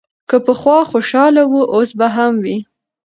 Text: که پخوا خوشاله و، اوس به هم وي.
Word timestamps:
که 0.29 0.37
پخوا 0.45 0.77
خوشاله 0.91 1.43
و، 1.51 1.53
اوس 1.75 1.91
به 1.99 2.07
هم 2.15 2.33
وي. 2.43 2.57